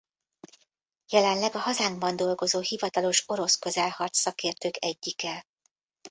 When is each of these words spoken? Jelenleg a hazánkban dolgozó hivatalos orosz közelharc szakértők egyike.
Jelenleg 1.09 1.55
a 1.55 1.59
hazánkban 1.59 2.15
dolgozó 2.15 2.59
hivatalos 2.59 3.23
orosz 3.27 3.55
közelharc 3.55 4.17
szakértők 4.17 4.75
egyike. 4.79 5.45